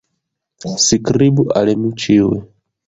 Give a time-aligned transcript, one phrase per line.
[0.85, 2.37] Skribu al mi ĉiuj!